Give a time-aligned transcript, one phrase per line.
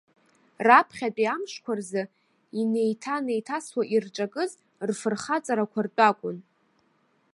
[0.67, 2.03] Раԥхьатәи амшқәа рзы,
[2.59, 4.51] инеиҭанеиҭасуа ирҿакыз,
[4.87, 6.37] рфырхаҵарақәа ртәы акәын.